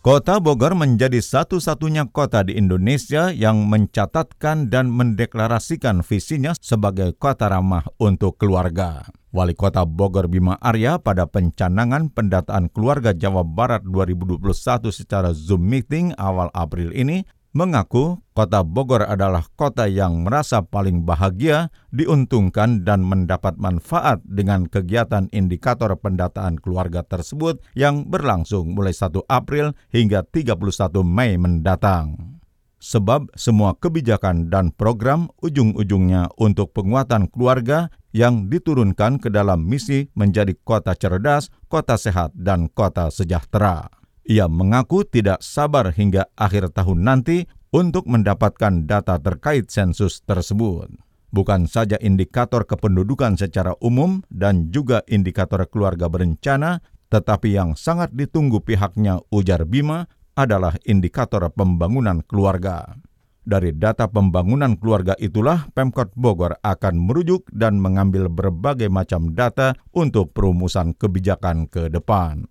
Kota 0.00 0.40
Bogor 0.40 0.72
menjadi 0.72 1.20
satu-satunya 1.20 2.08
kota 2.08 2.40
di 2.40 2.56
Indonesia 2.56 3.28
yang 3.28 3.68
mencatatkan 3.68 4.72
dan 4.72 4.88
mendeklarasikan 4.88 6.00
visinya 6.00 6.56
sebagai 6.56 7.12
kota 7.20 7.52
ramah 7.52 7.84
untuk 8.00 8.40
keluarga. 8.40 9.04
Wali 9.28 9.52
Kota 9.52 9.84
Bogor 9.84 10.32
Bima 10.32 10.56
Arya 10.56 10.96
pada 11.04 11.28
pencanangan 11.28 12.08
pendataan 12.16 12.72
keluarga 12.72 13.12
Jawa 13.12 13.44
Barat 13.44 13.84
2021 13.84 14.88
secara 14.88 15.36
Zoom 15.36 15.68
meeting 15.68 16.16
awal 16.16 16.48
April 16.56 16.96
ini 16.96 17.20
mengaku 17.50 18.22
kota 18.30 18.62
Bogor 18.62 19.04
adalah 19.04 19.44
kota 19.58 19.90
yang 19.90 20.22
merasa 20.24 20.62
paling 20.62 21.02
bahagia, 21.02 21.68
diuntungkan 21.90 22.86
dan 22.86 23.02
mendapat 23.02 23.58
manfaat 23.58 24.22
dengan 24.24 24.70
kegiatan 24.70 25.26
indikator 25.34 25.92
pendataan 25.98 26.56
keluarga 26.56 27.02
tersebut 27.02 27.60
yang 27.74 28.06
berlangsung 28.06 28.72
mulai 28.72 28.94
1 28.94 29.26
April 29.26 29.74
hingga 29.90 30.22
31 30.24 30.56
Mei 31.02 31.36
mendatang. 31.36 32.40
Sebab 32.80 33.36
semua 33.36 33.76
kebijakan 33.76 34.48
dan 34.48 34.72
program 34.72 35.28
ujung-ujungnya 35.44 36.32
untuk 36.40 36.72
penguatan 36.72 37.28
keluarga 37.28 37.92
yang 38.16 38.48
diturunkan 38.48 39.20
ke 39.20 39.28
dalam 39.28 39.68
misi 39.68 40.08
menjadi 40.16 40.56
kota 40.64 40.96
cerdas, 40.96 41.52
kota 41.68 42.00
sehat, 42.00 42.32
dan 42.32 42.72
kota 42.72 43.12
sejahtera. 43.12 43.99
Ia 44.28 44.46
mengaku 44.46 45.06
tidak 45.08 45.40
sabar 45.40 45.90
hingga 45.94 46.28
akhir 46.36 46.76
tahun 46.76 47.04
nanti 47.04 47.48
untuk 47.70 48.06
mendapatkan 48.10 48.84
data 48.84 49.16
terkait 49.22 49.70
sensus 49.70 50.20
tersebut. 50.26 50.90
Bukan 51.30 51.70
saja 51.70 51.94
indikator 52.02 52.66
kependudukan 52.66 53.38
secara 53.38 53.78
umum 53.78 54.26
dan 54.34 54.74
juga 54.74 55.06
indikator 55.06 55.62
keluarga 55.70 56.10
berencana, 56.10 56.82
tetapi 57.06 57.54
yang 57.54 57.78
sangat 57.78 58.10
ditunggu 58.10 58.58
pihaknya 58.66 59.22
ujar 59.30 59.62
Bima 59.62 60.10
adalah 60.34 60.74
indikator 60.82 61.46
pembangunan 61.54 62.26
keluarga. 62.26 62.98
Dari 63.40 63.72
data 63.72 64.04
pembangunan 64.06 64.76
keluarga 64.76 65.16
itulah 65.16 65.70
Pemkot 65.72 66.12
Bogor 66.12 66.60
akan 66.60 67.08
merujuk 67.08 67.48
dan 67.50 67.80
mengambil 67.80 68.28
berbagai 68.28 68.92
macam 68.92 69.32
data 69.32 69.74
untuk 69.96 70.36
perumusan 70.36 70.92
kebijakan 70.92 71.66
ke 71.66 71.88
depan. 71.88 72.46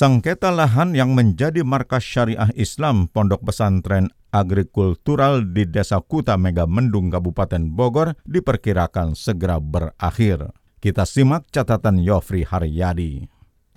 Sengketa 0.00 0.48
lahan 0.48 0.96
yang 0.96 1.12
menjadi 1.12 1.60
markas 1.60 2.00
syariah 2.00 2.48
Islam 2.56 3.12
Pondok 3.12 3.44
Pesantren 3.44 4.08
Agrikultural 4.32 5.52
di 5.52 5.68
Desa 5.68 6.00
Kuta 6.00 6.40
Mega 6.40 6.64
Mendung 6.64 7.12
Kabupaten 7.12 7.68
Bogor 7.68 8.16
diperkirakan 8.24 9.12
segera 9.12 9.60
berakhir. 9.60 10.56
Kita 10.80 11.04
simak 11.04 11.52
catatan 11.52 12.00
Yofri 12.00 12.48
Haryadi. 12.48 13.28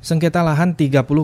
Sengketa 0.04 0.44
lahan 0.44 0.76
30,91 0.76 1.16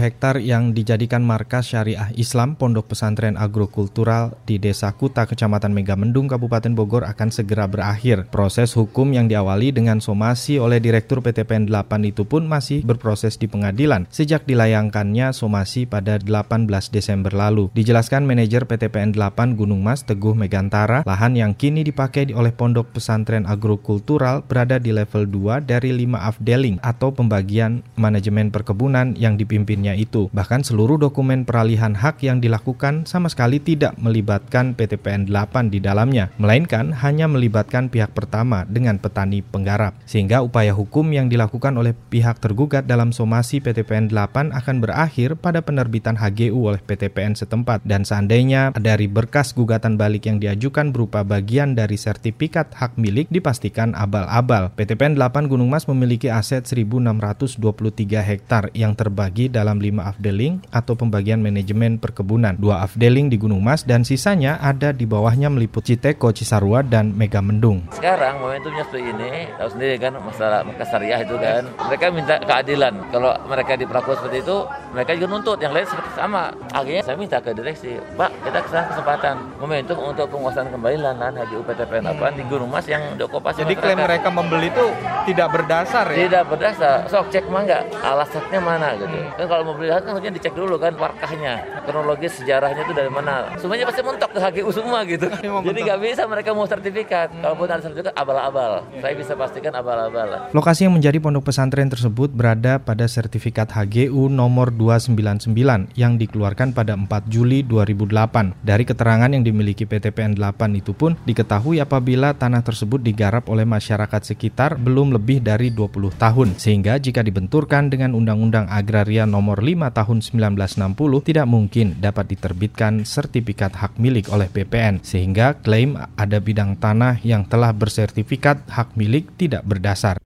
hektar 0.00 0.40
yang 0.40 0.72
dijadikan 0.72 1.20
markas 1.20 1.68
syariah 1.68 2.08
Islam 2.16 2.56
Pondok 2.56 2.88
Pesantren 2.88 3.36
Agrokultural 3.36 4.40
di 4.48 4.56
Desa 4.56 4.88
Kuta, 4.96 5.28
Kecamatan 5.28 5.76
Megamendung, 5.76 6.24
Kabupaten 6.24 6.72
Bogor 6.72 7.04
akan 7.04 7.28
segera 7.28 7.68
berakhir. 7.68 8.24
Proses 8.32 8.72
hukum 8.72 9.12
yang 9.12 9.28
diawali 9.28 9.68
dengan 9.68 10.00
somasi 10.00 10.56
oleh 10.56 10.80
Direktur 10.80 11.20
PTPN 11.20 11.68
8 11.68 12.08
itu 12.08 12.24
pun 12.24 12.48
masih 12.48 12.80
berproses 12.88 13.36
di 13.36 13.52
pengadilan 13.52 14.08
sejak 14.08 14.48
dilayangkannya 14.48 15.36
somasi 15.36 15.84
pada 15.84 16.16
18 16.16 16.64
Desember 16.88 17.36
lalu. 17.36 17.68
Dijelaskan 17.76 18.24
manajer 18.24 18.64
PTPN 18.64 19.12
8 19.12 19.60
Gunung 19.60 19.84
Mas 19.84 20.08
Teguh 20.08 20.32
Megantara, 20.32 21.04
lahan 21.04 21.36
yang 21.36 21.52
kini 21.52 21.84
dipakai 21.84 22.32
oleh 22.32 22.56
Pondok 22.56 22.96
Pesantren 22.96 23.44
Agrokultural 23.44 24.40
berada 24.40 24.80
di 24.80 24.88
level 24.88 25.28
2 25.28 25.68
dari 25.68 25.92
5 25.92 26.32
afdeling 26.32 26.80
atau 26.80 27.12
pembagian 27.12 27.73
manajemen 27.96 28.52
perkebunan 28.52 29.16
yang 29.16 29.40
dipimpinnya 29.40 29.96
itu. 29.96 30.28
Bahkan 30.30 30.62
seluruh 30.62 31.00
dokumen 31.00 31.48
peralihan 31.48 31.96
hak 31.96 32.20
yang 32.20 32.38
dilakukan 32.38 33.08
sama 33.08 33.32
sekali 33.32 33.58
tidak 33.58 33.96
melibatkan 33.96 34.76
PTPN 34.76 35.26
8 35.32 35.72
di 35.72 35.80
dalamnya, 35.80 36.28
melainkan 36.36 36.92
hanya 37.00 37.24
melibatkan 37.26 37.88
pihak 37.88 38.12
pertama 38.12 38.68
dengan 38.68 39.00
petani 39.00 39.40
penggarap. 39.40 39.96
Sehingga 40.04 40.44
upaya 40.44 40.76
hukum 40.76 41.08
yang 41.10 41.32
dilakukan 41.32 41.74
oleh 41.74 41.96
pihak 41.96 42.38
tergugat 42.38 42.84
dalam 42.84 43.10
somasi 43.10 43.64
PTPN 43.64 44.12
8 44.12 44.52
akan 44.52 44.76
berakhir 44.78 45.40
pada 45.40 45.64
penerbitan 45.64 46.20
HGU 46.20 46.58
oleh 46.58 46.82
PTPN 46.84 47.38
setempat 47.38 47.82
dan 47.88 48.04
seandainya 48.04 48.74
dari 48.76 49.08
berkas 49.08 49.56
gugatan 49.56 49.96
balik 49.96 50.28
yang 50.28 50.36
diajukan 50.42 50.92
berupa 50.92 51.24
bagian 51.24 51.72
dari 51.72 51.96
sertifikat 51.96 52.74
hak 52.76 53.00
milik 53.00 53.30
dipastikan 53.32 53.96
abal-abal. 53.96 54.74
PTPN 54.76 55.16
8 55.16 55.48
Gunung 55.48 55.72
Mas 55.72 55.88
memiliki 55.88 56.28
aset 56.28 56.66
1600 56.68 57.56
23 57.64 58.20
hektar 58.20 58.68
yang 58.76 58.92
terbagi 58.92 59.48
dalam 59.48 59.80
5 59.80 60.04
afdeling 60.04 60.60
atau 60.68 60.92
pembagian 60.92 61.40
manajemen 61.40 61.96
perkebunan. 61.96 62.60
Dua 62.60 62.84
afdeling 62.84 63.32
di 63.32 63.40
Gunung 63.40 63.64
Mas 63.64 63.88
dan 63.88 64.04
sisanya 64.04 64.60
ada 64.60 64.92
di 64.92 65.08
bawahnya 65.08 65.48
meliputi 65.48 65.94
Citeko, 65.94 66.34
Cisarua, 66.34 66.82
dan 66.82 67.14
Megamendung. 67.14 67.86
Sekarang 67.94 68.42
momentumnya 68.42 68.82
seperti 68.90 69.14
ini, 69.14 69.46
tahu 69.54 69.68
sendiri 69.78 69.94
kan 70.02 70.18
masalah 70.18 70.66
Makassariah 70.66 71.22
itu 71.22 71.38
kan. 71.38 71.62
Mereka 71.86 72.04
minta 72.10 72.34
keadilan. 72.42 72.92
Kalau 73.14 73.30
mereka 73.46 73.78
diperlakukan 73.78 74.18
seperti 74.18 74.42
itu, 74.42 74.56
mereka 74.90 75.14
juga 75.14 75.28
nuntut 75.30 75.58
yang 75.62 75.70
lain 75.70 75.86
seperti 75.86 76.10
sama. 76.18 76.50
Akhirnya 76.74 77.02
saya 77.06 77.14
minta 77.14 77.38
ke 77.38 77.54
direksi, 77.54 77.94
Pak, 78.18 78.30
kita 78.42 78.58
ke 78.58 78.68
sana 78.74 78.84
kesempatan 78.90 79.34
momentum 79.62 79.96
untuk 80.02 80.26
penguasaan 80.34 80.68
kembali 80.74 80.96
lahan 80.98 81.32
haji 81.38 81.54
UPTPN 81.62 82.04
apa 82.10 82.26
di 82.34 82.42
Gunung 82.50 82.74
Mas 82.74 82.90
yang 82.90 83.14
diokupasi 83.14 83.62
Jadi 83.62 83.74
klaim 83.78 84.02
mereka 84.02 84.28
membeli 84.34 84.74
itu 84.74 84.86
tidak 85.30 85.48
berdasar 85.54 86.10
ya? 86.10 86.26
Tidak 86.26 86.44
berdasar. 86.50 87.06
Sok 87.06 87.30
cek 87.30 87.46
mah 87.54 87.62
nggak 87.62 87.82
alasannya 88.02 88.60
mana 88.60 88.88
gitu 88.98 89.14
hmm. 89.14 89.38
kan 89.38 89.46
kalau 89.46 89.62
mau 89.62 89.74
beli 89.78 89.88
lahan 89.94 90.02
kan 90.02 90.10
harusnya 90.18 90.32
dicek 90.34 90.54
dulu 90.58 90.74
kan 90.74 90.92
warkahnya 90.98 91.52
kronologis 91.86 92.32
sejarahnya 92.42 92.82
itu 92.82 92.94
dari 92.94 93.10
mana 93.10 93.54
semuanya 93.62 93.86
pasti 93.86 94.02
mentok 94.02 94.30
ke 94.34 94.38
HGU 94.42 94.70
semua 94.74 94.98
gitu 95.06 95.26
jadi 95.70 95.78
nggak 95.86 96.00
bisa 96.02 96.22
mereka 96.26 96.50
mau 96.50 96.66
sertifikat 96.66 97.30
hmm. 97.30 97.40
kalaupun 97.46 97.66
ada 97.70 97.82
sertifikat 97.86 98.14
abal-abal 98.18 98.82
ya. 98.90 99.00
saya 99.06 99.14
bisa 99.14 99.32
pastikan 99.38 99.72
abal-abal 99.78 100.50
lokasi 100.50 100.90
yang 100.90 100.98
menjadi 100.98 101.22
pondok 101.22 101.54
pesantren 101.54 101.86
tersebut 101.86 102.34
berada 102.34 102.82
pada 102.82 103.06
sertifikat 103.06 103.70
HGU 103.70 104.26
nomor 104.26 104.74
299 104.74 105.94
yang 105.94 106.18
dikeluarkan 106.18 106.74
pada 106.74 106.98
4 106.98 107.30
Juli 107.30 107.62
2008. 107.62 108.64
Dari 108.64 108.84
keterangan 108.88 109.30
yang 109.30 109.46
dimiliki 109.46 109.86
PTPN 109.86 110.34
8 110.34 110.80
itu 110.80 110.96
pun 110.96 111.14
diketahui 111.22 111.78
apabila 111.78 112.34
tanah 112.34 112.64
tersebut 112.64 112.98
digarap 113.00 113.46
oleh 113.46 113.62
masyarakat 113.62 114.34
sekitar 114.34 114.80
belum 114.80 115.14
lebih 115.14 115.44
dari 115.44 115.70
20 115.70 116.16
tahun. 116.16 116.48
Sehingga 116.58 116.98
jika 116.98 117.22
dibenturkan 117.34 117.90
dengan 117.90 118.14
Undang-Undang 118.14 118.70
Agraria 118.70 119.26
Nomor 119.26 119.58
5 119.58 119.90
Tahun 119.90 120.18
1960 120.54 120.94
tidak 121.26 121.50
mungkin 121.50 121.98
dapat 121.98 122.30
diterbitkan 122.30 123.02
sertifikat 123.02 123.74
hak 123.74 123.98
milik 123.98 124.30
oleh 124.30 124.46
PPN 124.46 125.02
sehingga 125.02 125.58
klaim 125.58 125.98
ada 126.14 126.38
bidang 126.38 126.78
tanah 126.78 127.18
yang 127.26 127.42
telah 127.42 127.74
bersertifikat 127.74 128.62
hak 128.70 128.94
milik 128.94 129.34
tidak 129.34 129.66
berdasar. 129.66 130.22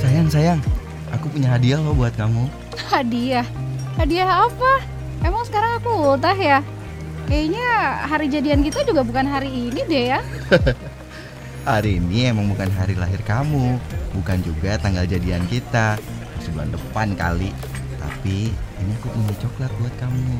Sayang, 0.00 0.32
sayang, 0.32 0.60
aku 1.12 1.28
punya 1.36 1.52
hadiah 1.52 1.84
loh 1.84 1.92
buat 1.92 2.16
kamu. 2.16 2.48
Hadiah? 2.88 3.44
Hadiah 4.00 4.48
apa? 4.48 4.80
Emang 5.20 5.44
sekarang 5.44 5.84
aku 5.84 6.16
ultah 6.16 6.32
ya? 6.32 6.64
Kayaknya 7.32 7.68
hari 8.12 8.28
jadian 8.28 8.60
kita 8.60 8.84
juga 8.84 9.00
bukan 9.00 9.24
hari 9.24 9.48
ini 9.48 9.80
deh 9.88 10.04
ya. 10.12 10.20
hari 11.72 11.96
ini 11.96 12.28
emang 12.28 12.44
bukan 12.52 12.68
hari 12.76 12.92
lahir 12.92 13.24
kamu, 13.24 13.80
bukan 14.12 14.44
juga 14.44 14.76
tanggal 14.76 15.08
jadian 15.08 15.40
kita. 15.48 15.96
Masih 16.36 16.52
bulan 16.52 16.68
depan 16.68 17.16
kali. 17.16 17.48
Tapi 17.96 18.52
ini 18.52 18.92
aku 19.00 19.08
punya 19.16 19.32
coklat 19.40 19.72
buat 19.80 19.94
kamu. 19.96 20.36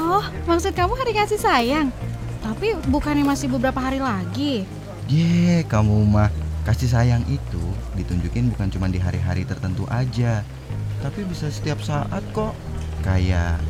Oh, 0.00 0.24
maksud 0.48 0.72
kamu 0.72 0.96
hari 0.96 1.12
kasih 1.12 1.36
sayang? 1.36 1.92
Tapi 2.40 2.80
bukannya 2.88 3.28
masih 3.28 3.52
beberapa 3.52 3.84
hari 3.84 4.00
lagi? 4.00 4.64
Ye, 5.12 5.68
kamu 5.68 6.00
mah 6.08 6.32
kasih 6.64 6.96
sayang 6.96 7.28
itu 7.28 7.60
ditunjukin 7.92 8.48
bukan 8.56 8.72
cuma 8.72 8.88
di 8.88 8.96
hari-hari 8.96 9.44
tertentu 9.44 9.84
aja, 9.92 10.40
tapi 11.04 11.28
bisa 11.28 11.52
setiap 11.52 11.84
saat 11.84 12.24
kok. 12.32 12.56
Kayak 13.04 13.60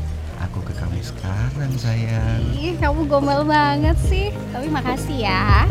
aku 0.42 0.58
ke 0.66 0.75
kamu 0.75 0.99
sekarang 1.00 1.72
sayang. 1.78 2.42
Ih, 2.54 2.75
kamu 2.82 3.06
gombal 3.06 3.46
banget 3.46 3.94
sih. 4.11 4.34
Tapi 4.50 4.66
makasih 4.66 5.26
ya. 5.26 5.66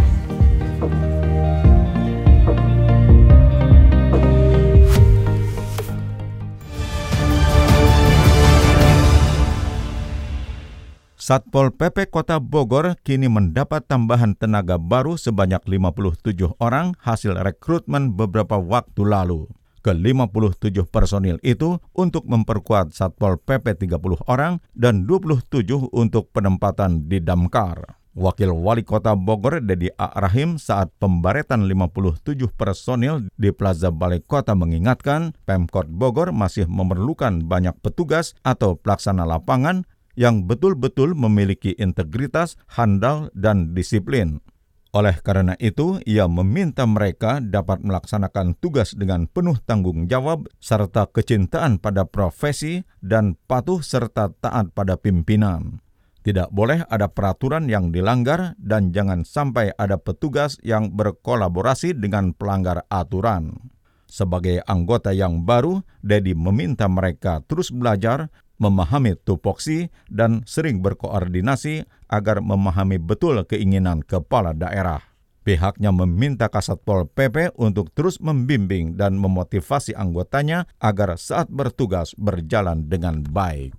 Satpol 11.21 11.69
PP 11.71 12.09
Kota 12.09 12.41
Bogor 12.41 12.97
kini 13.05 13.29
mendapat 13.29 13.85
tambahan 13.85 14.33
tenaga 14.33 14.75
baru 14.81 15.15
sebanyak 15.15 15.61
57 15.63 16.57
orang 16.57 16.97
hasil 16.97 17.37
rekrutmen 17.37 18.17
beberapa 18.17 18.57
waktu 18.57 19.05
lalu. 19.05 19.47
Ke-57 19.81 20.85
personil 20.89 21.41
itu 21.41 21.81
untuk 21.97 22.29
memperkuat 22.29 22.93
Satpol 22.93 23.41
PP 23.41 23.89
30 23.89 23.97
orang 24.29 24.61
dan 24.77 25.09
27 25.09 25.65
untuk 25.89 26.29
penempatan 26.29 27.09
di 27.09 27.17
Damkar. 27.17 28.01
Wakil 28.11 28.51
Wali 28.51 28.83
Kota 28.83 29.15
Bogor 29.15 29.63
Dedi 29.63 29.87
A. 29.95 30.11
Rahim 30.19 30.59
saat 30.59 30.91
pembaretan 30.99 31.63
57 31.63 32.43
personil 32.59 33.31
di 33.39 33.55
Plaza 33.55 33.87
Balai 33.87 34.19
Kota 34.19 34.51
mengingatkan 34.51 35.31
Pemkot 35.47 35.87
Bogor 35.87 36.35
masih 36.35 36.67
memerlukan 36.67 37.47
banyak 37.47 37.71
petugas 37.79 38.35
atau 38.43 38.75
pelaksana 38.75 39.23
lapangan 39.23 39.87
yang 40.19 40.43
betul-betul 40.43 41.15
memiliki 41.15 41.71
integritas, 41.79 42.59
handal, 42.67 43.31
dan 43.31 43.71
disiplin. 43.71 44.43
Oleh 44.91 45.15
karena 45.23 45.55
itu, 45.55 46.03
ia 46.03 46.27
meminta 46.27 46.83
mereka 46.83 47.39
dapat 47.39 47.79
melaksanakan 47.79 48.59
tugas 48.59 48.91
dengan 48.91 49.23
penuh 49.23 49.55
tanggung 49.63 50.11
jawab 50.11 50.51
serta 50.59 51.07
kecintaan 51.07 51.79
pada 51.79 52.03
profesi 52.03 52.83
dan 52.99 53.39
patuh 53.47 53.79
serta 53.79 54.35
taat 54.43 54.75
pada 54.75 54.99
pimpinan. 54.99 55.79
Tidak 56.21 56.51
boleh 56.51 56.83
ada 56.91 57.07
peraturan 57.07 57.71
yang 57.71 57.95
dilanggar 57.95 58.59
dan 58.59 58.91
jangan 58.91 59.23
sampai 59.23 59.71
ada 59.79 59.95
petugas 59.95 60.59
yang 60.59 60.91
berkolaborasi 60.91 61.95
dengan 61.95 62.35
pelanggar 62.35 62.83
aturan. 62.91 63.71
Sebagai 64.11 64.59
anggota 64.67 65.15
yang 65.15 65.47
baru, 65.47 65.87
Dedi 66.03 66.35
meminta 66.35 66.91
mereka 66.91 67.39
terus 67.47 67.71
belajar 67.71 68.27
memahami 68.61 69.17
tupoksi, 69.17 69.89
dan 70.05 70.45
sering 70.45 70.85
berkoordinasi 70.85 71.89
agar 72.05 72.45
memahami 72.45 73.01
betul 73.01 73.41
keinginan 73.49 74.05
kepala 74.05 74.53
daerah. 74.53 75.01
Pihaknya 75.41 75.89
meminta 75.89 76.53
Kasatpol 76.53 77.09
PP 77.09 77.57
untuk 77.57 77.89
terus 77.97 78.21
membimbing 78.21 78.93
dan 78.93 79.17
memotivasi 79.17 79.97
anggotanya 79.97 80.69
agar 80.77 81.17
saat 81.17 81.49
bertugas 81.49 82.13
berjalan 82.13 82.85
dengan 82.85 83.25
baik. 83.25 83.73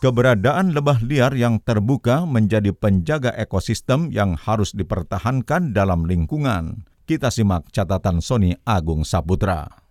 Keberadaan 0.00 0.72
lebah 0.72 1.04
liar 1.04 1.36
yang 1.36 1.60
terbuka 1.60 2.24
menjadi 2.24 2.72
penjaga 2.72 3.36
ekosistem 3.36 4.08
yang 4.08 4.32
harus 4.36 4.72
dipertahankan 4.72 5.76
dalam 5.76 6.08
lingkungan. 6.08 6.88
Kita 7.04 7.28
simak 7.28 7.68
catatan 7.68 8.24
Sony 8.24 8.56
Agung 8.64 9.04
Saputra. 9.04 9.85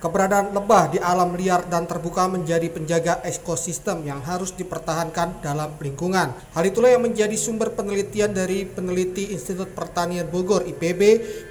Keberadaan 0.00 0.56
lebah 0.56 0.88
di 0.88 0.96
alam 0.96 1.36
liar 1.36 1.68
dan 1.68 1.84
terbuka 1.84 2.24
menjadi 2.24 2.72
penjaga 2.72 3.20
ekosistem 3.20 4.00
yang 4.08 4.24
harus 4.24 4.48
dipertahankan 4.56 5.44
dalam 5.44 5.76
lingkungan. 5.76 6.32
Hal 6.56 6.64
itulah 6.64 6.88
yang 6.88 7.04
menjadi 7.04 7.36
sumber 7.36 7.76
penelitian 7.76 8.32
dari 8.32 8.64
peneliti 8.64 9.28
Institut 9.28 9.76
Pertanian 9.76 10.24
Bogor 10.24 10.64
IPB 10.64 11.00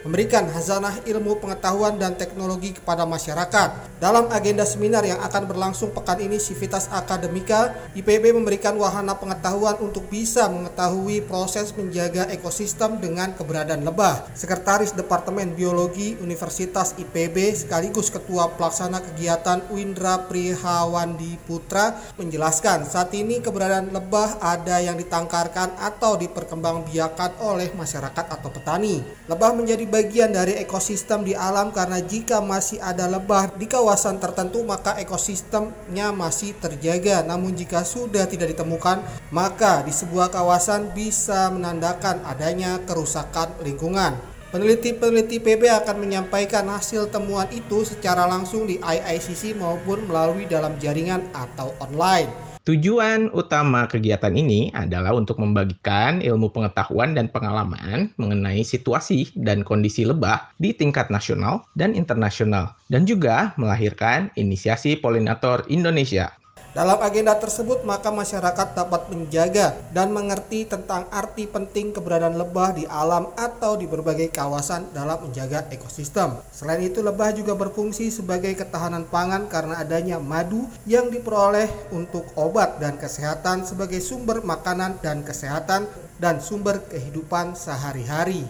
memberikan 0.02 0.50
hazanah 0.50 0.98
ilmu 1.06 1.38
pengetahuan 1.38 2.02
dan 2.02 2.18
teknologi 2.18 2.74
kepada 2.74 3.06
masyarakat. 3.06 4.02
Dalam 4.02 4.34
agenda 4.34 4.66
seminar 4.66 5.06
yang 5.06 5.22
akan 5.22 5.46
berlangsung 5.46 5.94
pekan 5.94 6.18
ini 6.18 6.42
Sivitas 6.42 6.90
Akademika, 6.90 7.78
IPB 7.94 8.34
memberikan 8.34 8.74
wahana 8.82 9.14
pengetahuan 9.14 9.78
untuk 9.78 10.10
bisa 10.10 10.50
mengetahui 10.50 11.22
proses 11.30 11.70
menjaga 11.78 12.26
ekosistem 12.34 12.98
dengan 12.98 13.30
keberadaan 13.38 13.86
lebah. 13.86 14.26
Sekretaris 14.34 14.98
Departemen 14.98 15.54
Biologi 15.54 16.18
Universitas 16.18 16.98
IPB 16.98 17.54
sekaligus 17.54 18.10
Ketua 18.10 18.39
Ketua 18.40 18.56
Pelaksana 18.56 19.04
Kegiatan 19.04 19.68
Windra 19.68 20.24
Prihawandi 20.32 21.44
Putra 21.44 21.92
menjelaskan 22.16 22.88
saat 22.88 23.12
ini 23.12 23.44
keberadaan 23.44 23.92
lebah 23.92 24.40
ada 24.40 24.80
yang 24.80 24.96
ditangkarkan 24.96 25.76
atau 25.76 26.16
diperkembangbiakan 26.16 27.44
oleh 27.44 27.68
masyarakat 27.76 28.32
atau 28.32 28.48
petani. 28.48 29.04
Lebah 29.28 29.52
menjadi 29.52 29.84
bagian 29.84 30.32
dari 30.32 30.56
ekosistem 30.56 31.28
di 31.28 31.36
alam 31.36 31.76
karena 31.76 32.00
jika 32.00 32.40
masih 32.40 32.80
ada 32.80 33.12
lebah 33.12 33.52
di 33.60 33.68
kawasan 33.68 34.24
tertentu 34.24 34.64
maka 34.64 34.96
ekosistemnya 34.96 36.16
masih 36.16 36.56
terjaga. 36.64 37.28
Namun 37.28 37.60
jika 37.60 37.84
sudah 37.84 38.24
tidak 38.24 38.56
ditemukan 38.56 39.04
maka 39.36 39.84
di 39.84 39.92
sebuah 39.92 40.32
kawasan 40.32 40.96
bisa 40.96 41.52
menandakan 41.52 42.24
adanya 42.24 42.80
kerusakan 42.88 43.60
lingkungan. 43.68 44.29
Peneliti-peneliti 44.50 45.38
PB 45.38 45.62
akan 45.86 46.02
menyampaikan 46.02 46.66
hasil 46.74 47.14
temuan 47.14 47.46
itu 47.54 47.86
secara 47.86 48.26
langsung 48.26 48.66
di 48.66 48.82
IICC 48.82 49.54
maupun 49.54 50.10
melalui 50.10 50.50
dalam 50.50 50.74
jaringan 50.82 51.22
atau 51.38 51.70
online. 51.78 52.26
Tujuan 52.66 53.30
utama 53.30 53.86
kegiatan 53.86 54.34
ini 54.34 54.74
adalah 54.74 55.14
untuk 55.14 55.38
membagikan 55.38 56.18
ilmu 56.26 56.50
pengetahuan 56.50 57.14
dan 57.14 57.30
pengalaman 57.30 58.10
mengenai 58.18 58.66
situasi 58.66 59.30
dan 59.38 59.62
kondisi 59.62 60.02
lebah 60.02 60.50
di 60.58 60.74
tingkat 60.74 61.14
nasional 61.14 61.70
dan 61.78 61.94
internasional, 61.94 62.74
dan 62.90 63.06
juga 63.06 63.54
melahirkan 63.54 64.34
inisiasi 64.34 64.98
polinator 64.98 65.62
Indonesia 65.70 66.34
dalam 66.80 66.96
agenda 67.04 67.36
tersebut, 67.36 67.84
maka 67.84 68.08
masyarakat 68.08 68.72
dapat 68.72 69.12
menjaga 69.12 69.76
dan 69.92 70.16
mengerti 70.16 70.64
tentang 70.64 71.12
arti 71.12 71.44
penting 71.44 71.92
keberadaan 71.92 72.40
lebah 72.40 72.72
di 72.72 72.88
alam 72.88 73.36
atau 73.36 73.76
di 73.76 73.84
berbagai 73.84 74.32
kawasan 74.32 74.88
dalam 74.96 75.20
menjaga 75.28 75.68
ekosistem. 75.76 76.40
Selain 76.56 76.80
itu, 76.80 77.04
lebah 77.04 77.36
juga 77.36 77.52
berfungsi 77.60 78.08
sebagai 78.16 78.56
ketahanan 78.56 79.04
pangan 79.12 79.52
karena 79.52 79.84
adanya 79.84 80.24
madu 80.24 80.72
yang 80.88 81.12
diperoleh 81.12 81.68
untuk 81.92 82.24
obat 82.40 82.80
dan 82.80 82.96
kesehatan 82.96 83.68
sebagai 83.68 84.00
sumber 84.00 84.40
makanan 84.40 85.04
dan 85.04 85.20
kesehatan 85.28 85.84
dan 86.16 86.40
sumber 86.40 86.80
kehidupan 86.88 87.60
sehari-hari. 87.60 88.48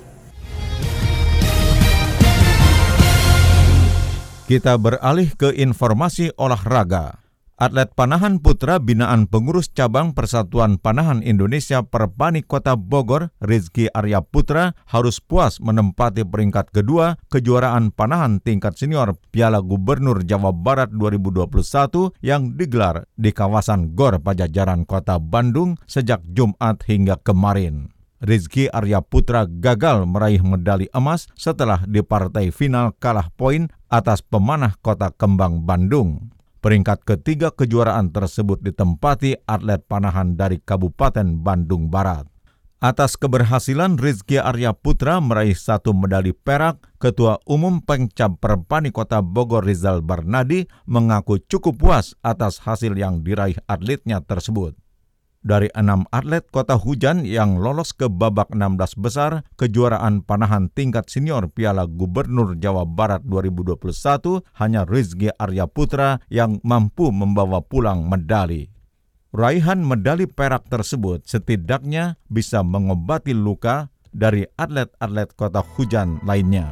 Kita 4.46 4.78
beralih 4.78 5.34
ke 5.34 5.50
informasi 5.58 6.30
olahraga. 6.38 7.29
Atlet 7.60 7.92
panahan 7.92 8.40
putra 8.40 8.80
binaan 8.80 9.28
pengurus 9.28 9.68
cabang 9.76 10.16
Persatuan 10.16 10.80
Panahan 10.80 11.20
Indonesia 11.20 11.84
Perpani 11.84 12.40
Kota 12.40 12.80
Bogor, 12.80 13.36
Rizky 13.44 13.92
Arya 13.92 14.24
Putra, 14.24 14.80
harus 14.88 15.20
puas 15.20 15.60
menempati 15.60 16.24
peringkat 16.24 16.72
kedua 16.72 17.20
kejuaraan 17.28 17.92
panahan 17.92 18.40
tingkat 18.40 18.80
senior 18.80 19.20
Piala 19.36 19.60
Gubernur 19.60 20.24
Jawa 20.24 20.56
Barat 20.56 20.88
2021 20.96 21.52
yang 22.24 22.56
digelar 22.56 23.04
di 23.20 23.36
kawasan 23.36 23.92
Gor 23.92 24.24
Pajajaran 24.24 24.88
Kota 24.88 25.20
Bandung 25.20 25.76
sejak 25.84 26.24
Jumat 26.32 26.88
hingga 26.88 27.20
kemarin. 27.20 27.92
Rizky 28.24 28.72
Arya 28.72 29.04
Putra 29.04 29.44
gagal 29.44 30.08
meraih 30.08 30.40
medali 30.40 30.88
emas 30.96 31.28
setelah 31.36 31.84
di 31.84 32.00
partai 32.08 32.56
final 32.56 32.96
kalah 33.04 33.28
poin 33.36 33.68
atas 33.92 34.24
pemanah 34.24 34.80
kota 34.80 35.12
Kembang 35.12 35.68
Bandung. 35.68 36.39
Peringkat 36.60 37.08
ketiga 37.08 37.56
kejuaraan 37.56 38.12
tersebut 38.12 38.60
ditempati 38.60 39.48
atlet 39.48 39.80
panahan 39.80 40.36
dari 40.36 40.60
Kabupaten 40.60 41.40
Bandung 41.40 41.88
Barat. 41.88 42.28
Atas 42.84 43.16
keberhasilan 43.16 43.96
Rizky 43.96 44.40
Arya 44.40 44.76
Putra 44.76 45.24
meraih 45.24 45.56
satu 45.56 45.96
medali 45.96 46.36
perak, 46.36 46.80
Ketua 47.00 47.40
Umum 47.48 47.80
Pengcap 47.80 48.44
Perpani 48.44 48.92
Kota 48.92 49.24
Bogor 49.24 49.64
Rizal 49.64 50.04
Barnadi 50.04 50.68
mengaku 50.84 51.40
cukup 51.44 51.80
puas 51.80 52.16
atas 52.24 52.60
hasil 52.64 52.92
yang 52.96 53.24
diraih 53.24 53.56
atletnya 53.64 54.20
tersebut. 54.20 54.76
Dari 55.40 55.72
enam 55.72 56.04
atlet 56.12 56.44
kota 56.52 56.76
hujan 56.76 57.24
yang 57.24 57.64
lolos 57.64 57.96
ke 57.96 58.12
babak 58.12 58.52
16 58.52 59.00
besar 59.00 59.48
kejuaraan 59.56 60.20
panahan 60.20 60.68
tingkat 60.68 61.08
senior 61.08 61.48
Piala 61.48 61.88
Gubernur 61.88 62.60
Jawa 62.60 62.84
Barat 62.84 63.24
2021, 63.24 64.44
hanya 64.60 64.84
Rizky 64.84 65.32
Arya 65.32 65.64
Putra 65.72 66.20
yang 66.28 66.60
mampu 66.68 67.08
membawa 67.16 67.64
pulang 67.64 68.04
medali. 68.04 68.68
Raihan 69.32 69.80
medali 69.80 70.28
perak 70.28 70.68
tersebut 70.68 71.24
setidaknya 71.24 72.20
bisa 72.28 72.60
mengobati 72.60 73.32
luka 73.32 73.88
dari 74.12 74.44
atlet-atlet 74.60 75.32
kota 75.40 75.64
hujan 75.64 76.20
lainnya. 76.28 76.68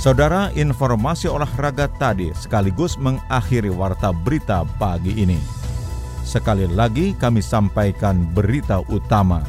Saudara, 0.00 0.48
informasi 0.56 1.28
olahraga 1.28 1.84
tadi 1.84 2.32
sekaligus 2.32 2.96
mengakhiri 2.96 3.68
warta 3.68 4.16
berita 4.16 4.64
pagi 4.80 5.12
ini. 5.12 5.36
Sekali 6.24 6.64
lagi 6.64 7.12
kami 7.12 7.44
sampaikan 7.44 8.24
berita 8.32 8.80
utama. 8.88 9.44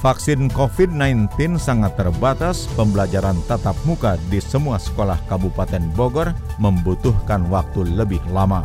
Vaksin 0.00 0.48
COVID-19 0.48 1.60
sangat 1.60 1.92
terbatas, 2.00 2.64
pembelajaran 2.72 3.36
tatap 3.44 3.76
muka 3.84 4.16
di 4.32 4.40
semua 4.40 4.80
sekolah 4.80 5.20
Kabupaten 5.28 5.92
Bogor 5.92 6.32
membutuhkan 6.56 7.44
waktu 7.52 7.84
lebih 7.84 8.24
lama. 8.32 8.64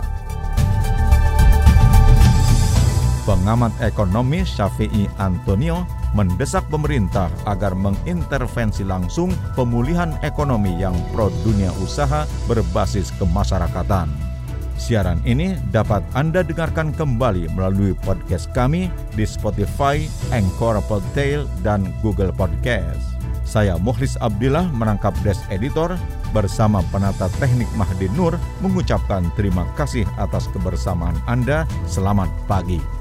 Pengamat 3.27 3.75
ekonomi 3.83 4.47
Syafi'i 4.47 5.11
Antonio 5.19 5.83
mendesak 6.17 6.65
pemerintah 6.73 7.29
agar 7.45 7.77
mengintervensi 7.77 8.81
langsung 8.81 9.29
pemulihan 9.53 10.17
ekonomi 10.25 10.73
yang 10.81 10.97
pro 11.13 11.29
dunia 11.45 11.69
usaha 11.77 12.25
berbasis 12.49 13.13
kemasyarakatan. 13.21 14.09
Siaran 14.77 15.21
ini 15.25 15.57
dapat 15.73 16.05
Anda 16.13 16.45
dengarkan 16.45 16.93
kembali 16.93 17.49
melalui 17.53 17.97
podcast 18.05 18.49
kami 18.53 18.89
di 19.17 19.25
Spotify, 19.25 20.05
Anchor 20.33 20.81
Podtail, 20.85 21.49
dan 21.65 21.89
Google 22.05 22.29
Podcast. 22.29 23.01
Saya 23.41 23.79
Mukhlis 23.79 24.19
Abdillah 24.21 24.69
menangkap 24.75 25.15
Desk 25.25 25.41
Editor 25.49 25.97
bersama 26.35 26.83
penata 26.91 27.31
teknik 27.41 27.69
Mahdi 27.79 28.11
Nur 28.13 28.35
mengucapkan 28.59 29.31
terima 29.39 29.63
kasih 29.79 30.03
atas 30.19 30.45
kebersamaan 30.51 31.15
Anda. 31.25 31.63
Selamat 31.87 32.27
pagi. 32.45 32.96